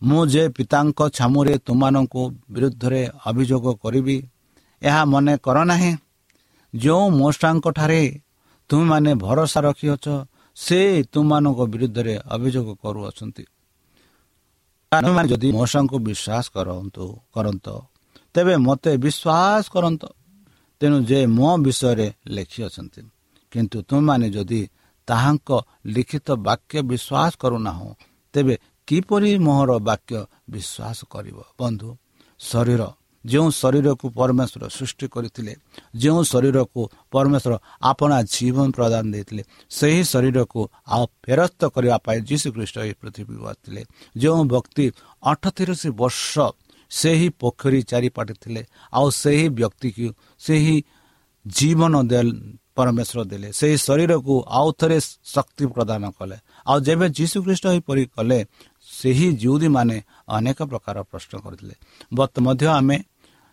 [0.02, 2.22] ମୁଁ ଯେ ପିତାଙ୍କ ଛାମୁରେ ତୁମମାନଙ୍କୁ
[2.54, 4.16] ବିରୁଦ୍ଧରେ ଅଭିଯୋଗ କରିବି
[4.82, 5.92] ଏହା ମନେ କର ନାହିଁ
[6.74, 8.02] ଯେଉଁ ମଉସାଙ୍କଠାରେ
[8.70, 10.06] ତୁମେମାନେ ଭରସା ରଖିଅଛ
[10.56, 10.80] ସେ
[11.12, 13.44] ତୁମମାନଙ୍କ ବିରୁଦ୍ଧରେ ଅଭିଯୋଗ କରୁଅଛନ୍ତି।
[15.30, 17.66] ଯଦି ମଉସାଙ୍କୁ ବିଶ୍ୱାସ କରନ୍ତୁ କରନ୍ତ
[18.34, 20.02] ତେବେ ମୋତେ ବିଶ୍ୱାସ କରନ୍ତ।
[20.80, 23.00] ତେଣୁ ଯେ ମୋ ବିଷୟରେ ଲେଖିଅଛନ୍ତି
[23.52, 24.60] କିନ୍ତୁ ତୁମେମାନେ ଯଦି
[25.08, 25.48] ତାହାଙ୍କ
[25.86, 27.90] ଲିଖିତ ବାକ୍ୟ ବିଶ୍ୱାସ କରୁନାହୁଁ
[28.34, 28.54] ତେବେ
[28.88, 30.18] କିପରି ମୋହର ବାକ୍ୟ
[30.50, 31.38] ବିଶ୍ୱାସ କରିବ?
[31.58, 31.88] ବନ୍ଧୁ
[32.40, 32.82] ଶରୀର
[33.24, 35.52] ଯେଉଁ ଶରୀରକୁ ପରମେଶ୍ୱର ସୃଷ୍ଟି କରିଥିଲେ
[35.96, 40.60] ଯେଉଁ ଶରୀରକୁ ପରମେଶ୍ୱର ଆପଣା ଜୀବନ ପ୍ରଦାନ ଦେଇଥିଲେ ସେହି ଶରୀରକୁ
[40.94, 43.82] ଆଉ ଫେରସ୍ତ କରିବା ପାଇଁ ଯୀଶୁଖ୍ରୀଷ୍ଟ ଏହି ପୃଥିବୀକୁ ଆସିଥିଲେ।
[44.16, 44.84] ଯେଉଁ ବ୍ୟକ୍ତି
[45.22, 46.32] ଅଠତିରିଶ ବର୍ଷ
[46.90, 50.76] ସେହି ପୋଖରୀ ଚାରିପାଟେ ଥିଲେ ଆଉ ସେହି ବ୍ୟକ୍ତିକୁ ସେହି
[51.46, 51.94] ଜୀବନ
[52.76, 54.98] ପରମେଶ୍ୱର ଦେଲେ। ସେହି ଶରୀରକୁ ଆଉ ଥରେ
[55.34, 58.38] ଶକ୍ତି ପ୍ରଦାନ କଲେ। ଆଉ ଯେବେ ଯୀଶୁଖ୍ରୀଷ୍ଟ ଏହିପରି କଲେ
[58.88, 59.96] ସେହି ଜିଉଦୀମାନେ
[60.28, 61.74] ଅନେକ ପ୍ରକାର ପ୍ରଶ୍ନ କରିଥିଲେ।
[62.14, 62.96] ବତ ମଧ୍ୟ ଆମେ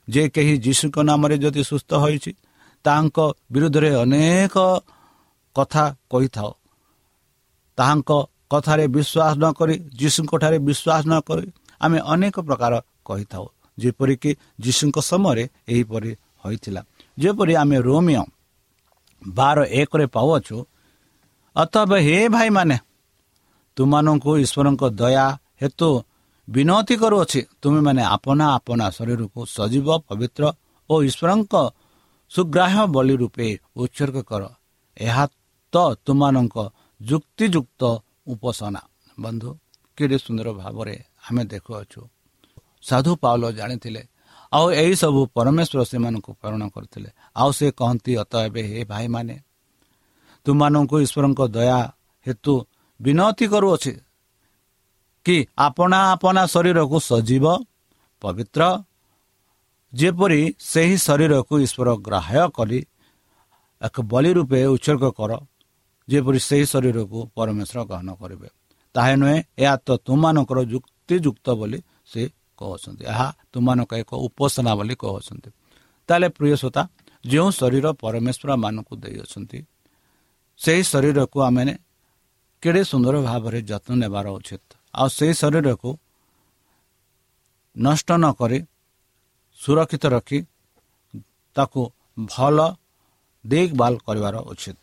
[0.07, 2.31] ଯେ କେହି ଯୀଶୁଙ୍କ ନାମରେ ଯଦି ସୁସ୍ଥ ହୋଇଛି
[2.85, 3.17] ତାଙ୍କ
[3.51, 4.55] ବିରୁଦ୍ଧରେ ଅନେକ
[5.55, 6.51] କଥା କହିଥାଉ।
[7.77, 8.11] ତାହାଙ୍କ
[8.51, 11.45] କଥାରେ ବିଶ୍ୱାସ ନ କରି ଯୀଶୁଙ୍କ ଠାରେ ବିଶ୍ୱାସ ନ କରି
[11.81, 12.73] ଆମେ ଅନେକ ପ୍ରକାର
[13.09, 13.45] କହିଥାଉ।
[13.79, 14.31] ଯେପରିକି
[14.63, 16.11] ଯୀଶୁଙ୍କ ସମୟରେ ଏହିପରି
[16.43, 16.81] ହୋଇଥିଲା।
[17.19, 18.23] ଯେପରି ଆମେ ରୋମିଓ
[19.21, 20.57] ବାର ଏକରେ ପାଉଅଛୁ
[21.55, 22.77] ଅତବ ହେ ଭାଇମାନେ
[23.77, 25.27] ତୁମମାନଙ୍କୁ ଈଶ୍ୱରଙ୍କ ଦୟା
[25.61, 25.89] ହେତୁ
[26.47, 30.43] ବିନତି କରୁଅଛି। ତୁମେମାନେ ଆପନା ଆପନା ଶରୀରକୁ ସଜୀବ ପବିତ୍ର
[30.89, 31.53] ଓ ଈଶ୍ୱରଙ୍କ
[32.31, 34.43] ସୁଗ୍ରାହ୍ୟ ବଳି ରୂପେ ଉତ୍ସର୍ଗ କର।
[34.97, 35.23] ଏହା
[35.73, 36.55] ତ ତୁମମାନଙ୍କ
[37.01, 37.81] ଯୁକ୍ତିଯୁକ୍ତ
[38.27, 38.81] ଉପାସନା।
[39.17, 39.49] ବନ୍ଧୁ
[39.97, 40.95] କେଡ଼େ ସୁନ୍ଦର ଭାବରେ
[41.27, 42.01] ଆମେ ଦେଖୁଅଛୁ।
[42.87, 44.01] ସାଧୁ ପାଉଲ ଜାଣିଥିଲେ।
[44.51, 47.09] ଆଉ ଏହିସବୁ ପରମେଶ୍ୱର ସେମାନଙ୍କୁ ପ୍ରେରଣ କରିଥିଲେ।
[47.41, 49.35] ଆଉ ସେ କହନ୍ତି ଅତ ଏବେ ହେ ଭାଇମାନେ
[50.45, 51.79] ତୁମମାନଙ୍କୁ ଈଶ୍ୱରଙ୍କ ଦୟା
[52.25, 52.53] ହେତୁ
[52.99, 53.93] ବିନତି କରୁଅଛି
[55.25, 55.35] କି
[55.67, 57.45] ଆପଣା ଆପଣା ଶରୀରକୁ ସଜୀବ
[58.21, 58.61] ପବିତ୍ର
[59.93, 60.41] ଯେପରି
[60.71, 62.79] ସେହି ଶରୀରକୁ ଈଶ୍ୱର ଗ୍ରାହ୍ୟ କରି
[63.81, 65.31] ଏକ ବଳି ରୂପେ ଉତ୍ସର୍ଗ କର
[66.07, 68.47] ଯେପରି ସେହି ଶରୀରକୁ ପରମେଶ୍ୱର ଗ୍ରହଣ କରିବେ।
[68.95, 71.79] ତାହା ନୁହେଁ ଏହା ତ ତୁମମାନଙ୍କର ଯୁକ୍ତିଯୁକ୍ତ ବୋଲି
[72.11, 72.21] ସେ
[72.63, 75.49] କହୁଛନ୍ତି। ଏହା ତୁମମାନଙ୍କ ଏକ ଉପାସନା ବୋଲି କହୁଛନ୍ତି।
[76.09, 76.81] ତାହେଲେ ପ୍ରିୟ ଶ୍ରୋତା
[77.23, 79.59] ଯେଉଁ ଶରୀର ପରମେଶ୍ୱର ମାନଙ୍କୁ ଦେଇଅଛନ୍ତି
[80.59, 81.63] ସେହି ଶରୀରକୁ ଆମେ
[82.63, 84.63] କେଡ଼େ ସୁନ୍ଦର ଭାବରେ ଯତ୍ନ ନେବାର ଉଚିତ?
[84.93, 85.89] ଆଉ ସେହି ଶରୀରକୁ
[87.75, 88.59] ନଷ୍ଟ ନ କରି
[89.59, 90.39] ସୁରକ୍ଷିତ ରଖି
[91.55, 91.81] ତାକୁ
[92.29, 92.57] ଭଲ
[93.45, 94.79] ଦେଖଭାଲ କରିବାର ଉଚିତ।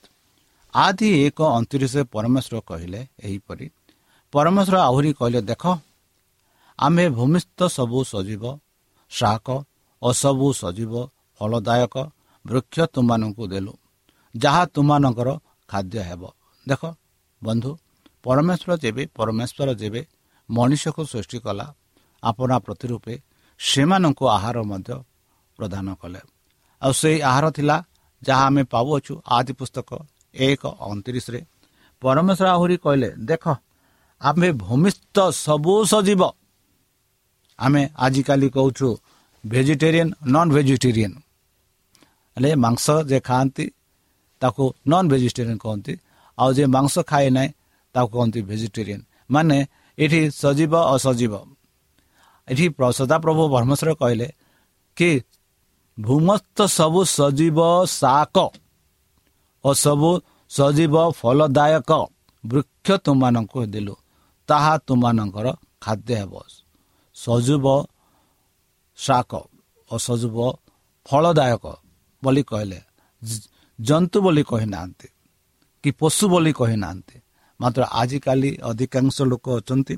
[0.75, 3.67] ଆଦି ଏକ ଅଣତିରିଶ ପରମେଶ୍ୱର କହିଲେ ଏହିପରି।
[4.33, 5.63] ପରମେଶ୍ୱର ଆହୁରି କହିଲେ ଦେଖ
[6.81, 8.45] ଆମ୍ଭେ ଭୂମିସ୍ଥ ସବୁ ସଜୀବ
[9.13, 9.49] ଶାକ
[10.03, 10.93] ଓ ସବୁ ସଜୀବ
[11.41, 11.95] ଫଳଦାୟକ
[12.45, 13.73] ବୃକ୍ଷ ତୁମମାନଙ୍କୁ ଦେଲୁ।
[14.35, 15.29] ଯାହା ତୁମମାନଙ୍କର
[15.69, 16.23] ଖାଦ୍ୟ ହେବ।
[16.67, 16.83] ଦେଖ
[17.43, 17.71] ବନ୍ଧୁ
[18.25, 20.01] ପରମେଶ୍ୱର ଯେବେ ପରମେଶ୍ୱର ଯେବେ
[20.49, 21.67] ମଣିଷକୁ ସୃଷ୍ଟି କଲା
[22.23, 23.15] ଆପଣା ପ୍ରତି ରୂପେ
[23.61, 24.91] ସେମାନଙ୍କୁ ଆହାର ମଧ୍ୟ
[25.59, 26.21] ପ୍ରଦାନ କଲେ।
[26.83, 27.77] ଆଉ ସେଇ ଆହାର ଥିଲା
[28.23, 29.91] ଯାହା ଆମେ ପାଉଅଛୁ ଆଦି ପୁସ୍ତକ
[30.35, 31.41] ଏକ ଅଣତିରିଶରେ।
[32.03, 33.45] ପରମେଶ୍ୱର ଆହୁରି କହିଲେ ଦେଖ
[34.21, 36.23] ଆମେ ଭୂମିସ୍ଥ ସବୁ ସଜୀବ
[37.61, 38.89] ଆମେ ଆଜିକାଲି କହୁଛୁ
[39.45, 41.17] ଭେଜିଟେରିଆନ୍ ନନ୍ ଭେଜିଟେରିଆନ୍
[42.37, 43.65] ହେଲେ ମାଂସ ଯେ ଖାଆନ୍ତି
[44.43, 45.95] ତାକୁ ନନ୍ ଭେଜିଟେରିଆନ୍ କହନ୍ତି।
[46.39, 47.49] ଆଉ ଯେ ମାଂସ ଖାଏ ନାହିଁ
[47.95, 49.59] ତାକୁ କହନ୍ତି ଭେଜିଟେରିଆନ୍ ମାନେ
[49.99, 51.35] ଏଠି ସଜୀବ ଅସଜୀବ।
[52.49, 52.67] ଏଠି
[52.99, 54.29] ସଦାପ୍ରଭୁ ପରମେଶ୍ୱର କହିଲେ
[54.97, 55.11] କି
[55.99, 57.59] ଭୂମସ୍ଥ ସବୁ ସଜୀବ
[57.99, 58.37] ଶାକ
[59.65, 60.11] ଓ ସବୁ
[60.51, 61.91] ସଜୀବ ଫଳଦାୟକ
[62.45, 63.95] ବୃକ୍ଷ ତୁମମାନଙ୍କୁ ଦେଲୁ।
[64.49, 65.47] ତାହା ତୁମମାନଙ୍କର
[65.85, 66.35] ଖାଦ୍ୟ ହେବ।
[67.23, 67.67] ସଜୀବ
[68.99, 69.33] ଶାକ
[69.91, 69.97] ଓ
[71.07, 71.65] ଫଳଦାୟକ
[72.23, 72.81] ବୋଲି କହିଲେ।
[73.79, 75.09] ଜନ୍ତୁ ବୋଲି କହିନାହାନ୍ତି
[75.85, 77.17] କି ପଶୁ ବୋଲି କହିନାହାନ୍ତି।
[77.61, 79.95] ମାତ୍ର ଆଜିକାଲି ଅଧିକାଂଶ ଲୋକ ଅଛନ୍ତି।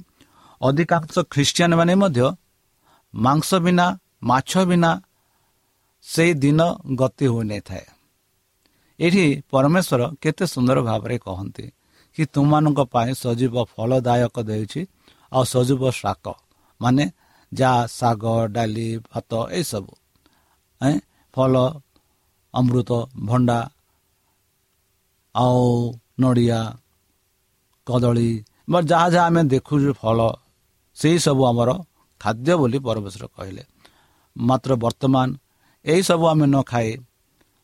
[0.61, 2.27] ଅଧିକାଂଶ ଖ୍ରୀଷ୍ଟିଆନ ମାନେ ମଧ୍ୟ
[3.15, 3.87] ମାଂସ ବିନା
[4.31, 4.91] ମାଛ ବିନା
[6.07, 6.61] ସେଇ ଦିନ
[7.01, 7.85] ଗତି ହୋଇନଥାଏ।
[8.99, 11.67] ଏଠି ପରମେଶ୍ୱର କେତେ ସୁନ୍ଦର ଭାବରେ କହନ୍ତି
[12.17, 14.81] କି ତୁମମାନଙ୍କ ପାଇଁ ସଜୀବ ଫଳଦାୟକ ଦେଉଛି
[15.33, 16.27] ଆଉ ସଜୀବ ଶାକ
[16.83, 17.05] ମାନେ
[17.53, 19.93] ଯାହା ଶାଗ ଡାଲି ଭାତ ଏସବୁ
[21.35, 21.55] ଫଳ
[22.55, 22.91] ଅମୃତ
[23.27, 23.59] ଭଣ୍ଡା
[25.35, 25.67] ଆଉ
[26.21, 26.61] ନଡ଼ିଆ
[27.87, 28.31] କଦଳୀ
[28.71, 30.19] ବା ଯାହା ଯାହା ଆମେ ଦେଖୁଛୁ ଫଳ
[30.97, 31.71] ସେଇ ସବୁ ଆମର
[32.21, 33.63] ଖାଦ୍ୟ ବୋଲି ପରମେଶ୍ୱର କହିଲେ।
[34.37, 35.29] ମାତ୍ର ବର୍ତ୍ତମାନ
[35.85, 36.91] ଏହିସବୁ ଆମେ ନ ଖାଇ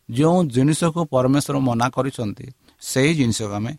[0.08, 2.46] ଯେଉଁ ଜିନିଷକୁ ପରମେଶ୍ୱର ମନା କରିଛନ୍ତି
[2.82, 3.72] ସେହି ଜିନିଷକୁ ଆମେ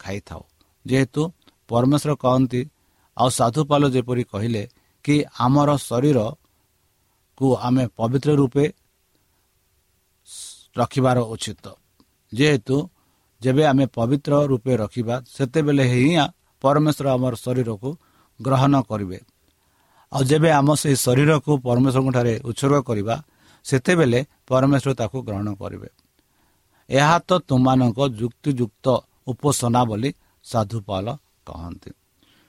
[0.00, 0.42] ଖାଇଥାଉ।
[0.84, 1.22] ଯେହେତୁ
[1.68, 2.60] ପରମେଶ୍ୱର କହନ୍ତି
[3.16, 4.62] ଆଉ ସାଧୁପାଲ ଯେପରି କହିଲେ
[5.06, 8.64] କି ଆମର ଶରୀରକୁ ଆମେ ପବିତ୍ର ରୂପେ
[10.76, 11.64] ରଖିବାର ଉଚିତ।
[12.32, 12.76] ଯେହେତୁ
[13.42, 16.10] ଯେବେ ଆମେ ପବିତ୍ର ରୂପେ ରଖିବା ସେତେବେଳେ ହିଁ
[16.62, 17.90] ପରମେଶ୍ୱର ଆମର ଶରୀରକୁ
[18.40, 19.18] ଗ୍ରହଣ କରିବେ।
[20.12, 23.16] ଆଉ ଯେବେ ଆମ ସେହି ଶରୀରକୁ ପରମେଶ୍ୱରଙ୍କ ଠାରେ ଉତ୍ସର୍ଗ କରିବା
[23.64, 25.88] ସେତେବେଳେ ପରମେଶ୍ୱର ତାକୁ ଗ୍ରହଣ କରିବେ।
[26.90, 28.86] ଏହା ତ ତୁମମାନଙ୍କ ଯୁକ୍ତିଯୁକ୍ତ
[29.26, 30.10] ଉପାସନା ବୋଲି
[30.44, 31.06] ସାଧୁପାଲ
[31.46, 31.90] କହନ୍ତି।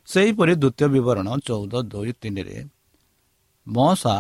[0.08, 2.58] ସେହିପରି ଦ୍ୱିତୀୟ ବିବରଣ ଚଉଦ ଦୁଇ ତିନିରେ
[3.68, 4.16] ମଶା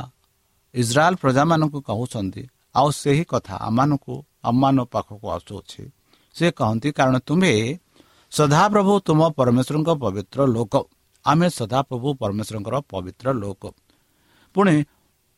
[0.73, 2.43] ଇସ୍ରାଏଲ ପ୍ରଜାମାନଙ୍କୁ କହୁଛନ୍ତି
[2.76, 4.13] ଆଉ ସେହି କଥା ଆମମାନଙ୍କୁ
[4.50, 5.82] ଆମମାନ ପାଖକୁ ଆସୁଅଛି।
[6.36, 7.54] ସେ କହନ୍ତି କାରଣ ତୁମେ
[8.32, 10.73] ସଦାପ୍ରଭୁ ତୁମ ପରମେଶ୍ୱରଙ୍କ ପବିତ୍ର ଲୋକ।
[11.26, 13.63] ଆମେ ସଦାପ୍ରଭୁ ପରମେଶ୍ୱରଙ୍କର ପବିତ୍ର ଲୋକ।
[14.56, 14.76] ପୁଣି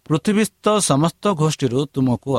[0.05, 2.31] ପୃଥିବୀସ୍ଥ ସମସ୍ତ ଗୋଷ୍ଠୀରୁ ତୁମକୁ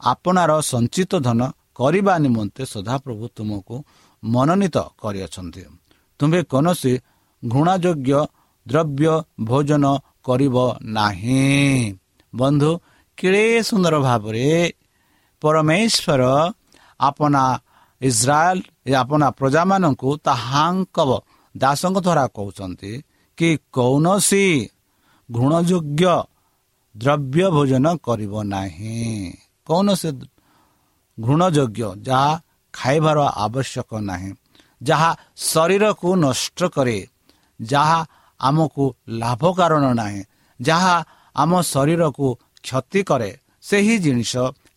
[0.00, 1.40] ଆପଣାର ସଞ୍ଚିତ ଧନ
[1.78, 3.74] କରିବା ନିମନ୍ତେ ସଦାପ୍ରଭୁ ତୁମକୁ
[4.22, 5.62] ମନୋନୀତ କରିଅଛନ୍ତି।
[6.20, 6.92] ତୁମେ କୌଣସି
[7.42, 8.12] ଘୃଣାଯୋଗ୍ୟ
[8.66, 9.84] ଦ୍ରବ୍ୟ ଭୋଜନ
[10.24, 11.96] କରିବ ନାହିଁ।
[12.34, 12.70] ବନ୍ଧୁ
[13.18, 14.48] କେଡ଼େ ସୁନ୍ଦର ଭାବରେ
[15.42, 16.22] ପରମେଶ୍ୱର
[17.00, 17.44] ଆପଣା
[18.00, 18.58] ଇସ୍ରାଏଲ
[18.94, 20.98] ଆପଣା ପ୍ରଜାମାନଙ୍କୁ ତାହାଙ୍କ
[21.54, 22.92] ଦାସଙ୍କ ଦ୍ୱାରା କହୁଛନ୍ତି
[23.38, 24.46] କି କୌଣସି
[25.28, 26.04] ଘୃଣଯୋଗ୍ୟ
[26.94, 28.98] ଦ୍ରବ୍ୟ ଭୋଜନ କରିବ ନାହିଁ।
[29.66, 30.10] କୌଣସି
[31.18, 32.30] ଘୃଣଯୋଗ୍ୟ ଯାହା
[32.74, 34.30] ଖାଇବାର ଆବଶ୍ୟକ ନାହିଁ
[34.82, 35.10] ଯାହା
[35.50, 36.98] ଶରୀରକୁ ନଷ୍ଟ କରେ
[37.60, 38.00] ଯାହା
[38.40, 40.22] ଆମକୁ ଲାଭ କାରଣ ନାହିଁ
[40.60, 40.96] ଯାହା
[41.36, 42.26] ଆମ ଶରୀରକୁ
[42.62, 43.30] କ୍ଷତି କରେ
[43.62, 44.32] ସେହି ଜିନିଷ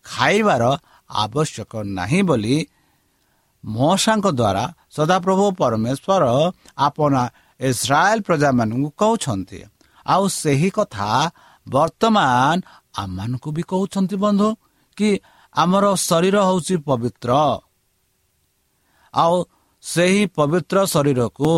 [0.05, 0.63] ଖାଇବାର
[1.09, 2.57] ଆବଶ୍ୟକ ନାହିଁ ବୋଲି
[3.63, 6.23] ମଶାଙ୍କ ଦ୍ୱାରା ସଦାପ୍ରଭୁ ପରମେଶ୍ୱର
[6.77, 7.13] ଆପଣ
[7.59, 9.59] ଇସ୍ରାଏଲ ପ୍ରଜାମାନଙ୍କୁ କହୁଛନ୍ତି।
[10.05, 11.09] ଆଉ ସେହି କଥା
[11.67, 12.55] ବର୍ତ୍ତମାନ
[12.97, 14.47] ଆମମାନଙ୍କୁ ବି କହୁଛନ୍ତି ବନ୍ଧୁ
[14.97, 15.09] କି
[15.55, 17.29] ଆମର ଶରୀର ହେଉଛି ପବିତ୍ର।
[19.13, 19.35] ଆଉ
[19.83, 21.51] ସେହି ପବିତ୍ର ଶରୀରକୁ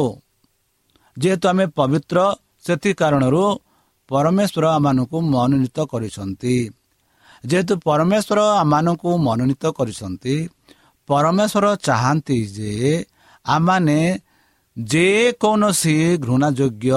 [1.18, 2.18] ଯେହେତୁ ଆମେ ପବିତ୍ର
[2.66, 3.46] ସେଥି କାରଣରୁ
[4.10, 6.56] ପରମେଶ୍ୱର ଆମମାନଙ୍କୁ ମନୋନୀତ କରିଛନ୍ତି।
[7.44, 10.36] ଯେହେତୁ ପରମେଶ୍ୱର ଆମମାନଙ୍କୁ ମନୋନୀତ କରିଛନ୍ତି
[11.10, 12.72] ପରମେଶ୍ୱର ଚାହାନ୍ତି ଯେ
[13.46, 14.00] ଆମମାନେ
[14.78, 16.92] ଯେକୌଣସି ଘୃଣାଯୋଗ୍ୟ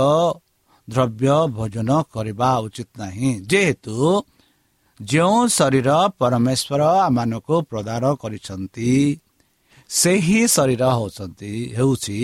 [0.88, 3.96] ଦ୍ରବ୍ୟ ଭୋଜନ କରିବା ଉଚିତ ନାହିଁ। ଯେହେତୁ
[5.00, 5.88] ଯେଉଁ ଶରୀର
[6.20, 8.90] ପରମେଶ୍ୱର ଆମମାନଙ୍କୁ ପ୍ରଦାନ କରିଛନ୍ତି
[9.90, 12.18] ସେହି ଶରୀର ହେଉଛନ୍ତି ହେଉଛି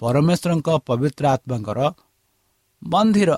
[0.00, 1.78] ପରମେଶ୍ୱରଙ୍କ ପବିତ୍ର ଆତ୍ମାଙ୍କର
[2.82, 3.30] ମନ୍ଦିର।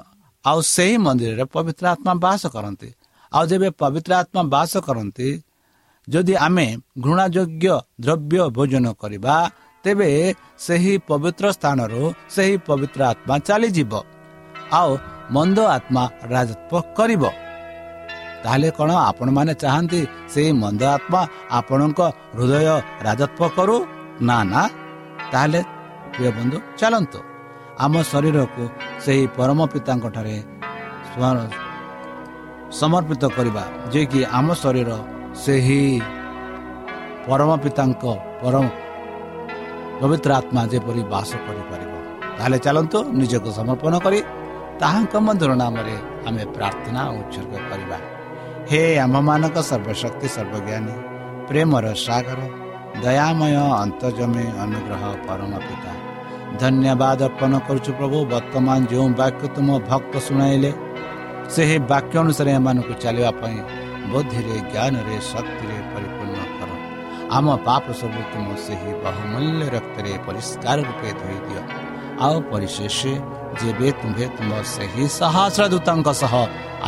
[0.44, 2.88] ଆଉ ସେହି ମନ୍ଦିରରେ ପବିତ୍ର ଆତ୍ମା ବାସ କରନ୍ତି।
[3.32, 5.28] ଆଉ ଯେବେ ପବିତ୍ର ଆତ୍ମା ବାସ କରନ୍ତି
[6.08, 6.66] ଯଦି ଆମେ
[7.00, 9.36] ଘୃଣାଯୋଗ୍ୟ ଦ୍ରବ୍ୟ ଭୋଜନ କରିବା
[9.84, 10.08] ତେବେ
[10.58, 12.02] ସେହି ପବିତ୍ର ସ୍ଥାନରୁ
[12.34, 13.92] ସେହି ପବିତ୍ର ଆତ୍ମା ଚାଲିଯିବ।
[14.72, 14.90] ଆଉ
[15.34, 17.22] ମନ୍ଦ ଆତ୍ମା ରାଜତ୍ୱ କରିବ।
[18.42, 20.00] ତାହେଲେ କ'ଣ ଆପଣମାନେ ଚାହାନ୍ତି
[20.32, 22.00] ସେହି ମନ୍ଦ ଆତ୍ମା ଆପଣଙ୍କ
[22.36, 22.66] ହୃଦୟ
[23.06, 23.76] ରାଜତ୍ୱ କରୁ?
[24.22, 24.62] ନା ନା।
[25.32, 25.60] ତାହେଲେ
[26.36, 27.18] ବନ୍ଧୁ ଚାଲନ୍ତୁ।
[27.84, 28.64] ଆମ ଶରୀରକୁ
[29.04, 30.36] ସେହି ପରମ ପିତାଙ୍କ ଠାରେ
[32.80, 34.90] ସମର୍ପିତ କରିବା ଯିଏକି ଆମ ଶରୀର
[35.44, 35.80] ସେହି
[37.26, 38.02] ପରମ ପିତାଙ୍କ
[38.42, 38.66] ପରମ
[40.00, 41.92] ପବିତ୍ର ଆତ୍ମା ଯେପରି ବାସ କରିପାରିବ।
[42.36, 44.20] ତାହେଲେ ଚାଲନ୍ତୁ ନିଜକୁ ସମର୍ପଣ କରି
[44.80, 45.96] ତାହାଙ୍କ ମଧୁର ନାମରେ
[46.28, 47.98] ଆମେ ପ୍ରାର୍ଥନା ଉତ୍ସର୍ଗ କରିବା।
[48.70, 50.94] ହେ ଆମ୍ଭମାନଙ୍କ ସର୍ବଶକ୍ତି ସର୍ବଜ୍ଞାନୀ
[51.48, 52.40] ପ୍ରେମର ସାଗର
[53.02, 55.92] ଦୟାମୟ ଅନ୍ତର୍ଜମୀ ଅନୁଗ୍ରହ ପରମ ପିତା
[56.60, 60.70] ଧନ୍ୟବାଦ ଅର୍ପଣ କରୁଛୁ ପ୍ରଭୁ। ବର୍ତ୍ତମାନ ଯେଉଁ ବାକ୍ୟ ତୁମ ଭକ୍ତ ଶୁଣାଇଲେ
[61.54, 63.58] ସେହି ବାକ୍ୟ ଅନୁସାରେ ଏମାନଙ୍କୁ ଚାଲିବା ପାଇଁ
[64.10, 66.70] ବୁଦ୍ଧିରେ ଜ୍ଞାନରେ ଶକ୍ତିରେ ପରିପୂର୍ଣ୍ଣ କର।
[67.36, 71.62] ଆମ ପାପ ସବୁ ତୁମ ସେହି ବହୁମୂଲ୍ୟ ରକ୍ତରେ ପରିଷ୍କାର ରୂପେ ଧୋଇ ଦିଅ
[72.24, 72.98] ଆଉ ପରିଶେଷ
[73.60, 76.34] ଯେବେ ତୁମ୍ଭେ ତୁମ ସେହି ସହସ୍ର ଦୂତଙ୍କ ସହ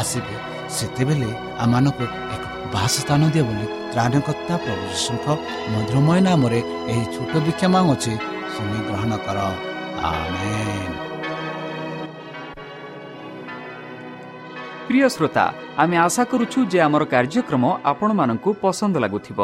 [0.01, 0.37] ଆସିବେ
[0.77, 1.31] ସେତେବେଳେ
[1.65, 2.45] ଆମମାନଙ୍କୁ ଏକ
[2.75, 5.27] ବାସ ସ୍ଥାନ ଦିଅ ବୋଲି ତ୍ରାଣକର୍ତ୍ତା ପ୍ରଭୁ ଯୀଶୁଙ୍କ
[5.73, 8.13] ମଧୁରମୟ ନାମରେ ଏହି ଛୋଟ ବିକ୍ଷମା ଅଛି
[8.61, 9.39] তুমি ଗ୍ରହଣ କର
[14.89, 15.45] ପ୍ରିୟ ଶ୍ରୋତା
[15.83, 19.39] ଆମେ ଆଶା କରୁଛୁ ଯେ ଆମର କାର୍ଯ୍ୟକ୍ରମ ଆପଣମାନଙ୍କୁ ପସନ୍ଦ ଲାଗୁଥିବ।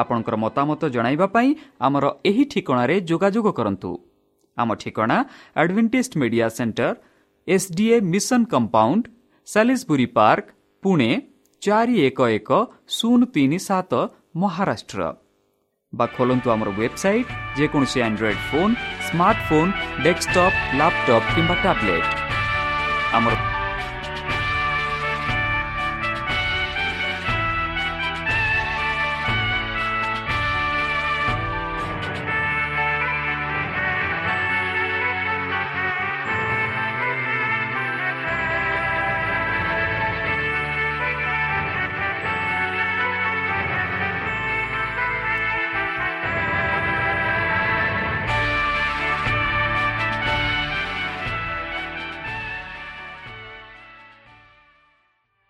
[0.00, 1.50] ଆପଣଙ୍କର ମତାମତ ଜଣାଇବା ପାଇଁ
[1.86, 3.90] ଆମର ଏହି ଠିକଣାରେ ଯୋଗାଯୋଗ କରନ୍ତୁ।
[4.56, 5.16] ଆମ ଠିକଣା
[5.60, 6.94] Adventist media centre
[7.48, 9.04] SDA mission compound
[9.48, 10.46] Salisbury park
[10.82, 11.10] Pune
[11.62, 12.50] ଚାରି ଏକ ଏକ
[12.96, 13.92] ଶୂନ ତିନି ସାତ
[14.42, 15.00] ମହାରାଷ୍ଟ୍ର।
[15.92, 18.74] ବା ଖୋଲନ୍ତୁ ଆମର ୱେବସାଇଟ୍ ଯେକୌଣସି Android phone
[19.06, 19.70] smartphone
[20.04, 22.08] desktop laptop କିମ୍ବା ଟ୍ୟାବ୍ଲେଟ୍
[23.16, 23.57] ଆମର